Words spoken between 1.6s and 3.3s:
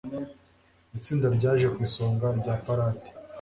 ku isonga rya parade.